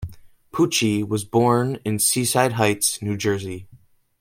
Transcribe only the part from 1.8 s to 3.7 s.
in Seaside Heights, New Jersey.